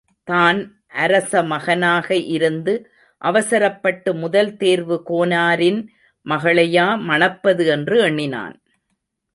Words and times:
தான் 0.27 0.59
அரசமகனாக 0.95 2.15
இருந்து 2.27 2.73
அவசரப்பட்டு 3.21 4.13
முதல் 4.15 4.51
தேர்வு 4.57 4.97
கோனாரின் 5.09 5.81
மகளையா 6.25 6.87
மணப்பது 7.01 7.65
என்று 7.67 7.97
எண்ணினான். 8.01 8.55